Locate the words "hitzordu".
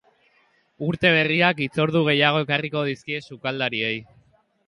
1.65-2.01